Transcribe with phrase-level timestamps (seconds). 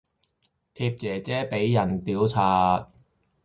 [0.03, 0.03] 貼
[0.95, 2.87] 姐姐俾人屌柒